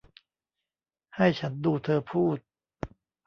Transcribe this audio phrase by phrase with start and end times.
[1.15, 2.37] ให้ฉันดูเธอพูด